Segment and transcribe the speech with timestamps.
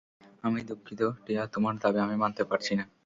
[0.43, 2.83] আমি দুঃখিত, টিয়া, তোমারদাবী আমি মানতে পারছি না।